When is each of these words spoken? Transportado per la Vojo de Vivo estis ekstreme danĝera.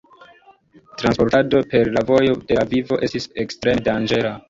Transportado 1.01 1.61
per 1.75 1.93
la 1.99 2.05
Vojo 2.09 2.35
de 2.53 2.61
Vivo 2.75 3.01
estis 3.11 3.33
ekstreme 3.47 3.89
danĝera. 3.95 4.39